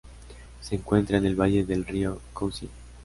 [0.61, 2.71] Se encuentra en el valle del río Cousin.